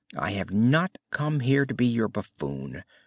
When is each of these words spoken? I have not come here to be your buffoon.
I 0.17 0.31
have 0.31 0.49
not 0.49 0.97
come 1.11 1.41
here 1.41 1.63
to 1.63 1.75
be 1.75 1.85
your 1.85 2.07
buffoon. 2.07 2.83